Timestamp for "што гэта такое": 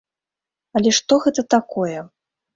0.99-1.99